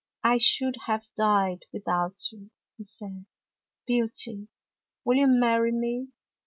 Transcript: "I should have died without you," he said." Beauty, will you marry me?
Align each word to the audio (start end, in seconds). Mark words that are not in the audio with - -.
"I 0.33 0.39
should 0.39 0.77
have 0.87 1.05
died 1.15 1.67
without 1.71 2.19
you," 2.31 2.49
he 2.75 2.83
said." 2.83 3.27
Beauty, 3.85 4.47
will 5.05 5.17
you 5.17 5.27
marry 5.27 5.71
me? 5.71 6.07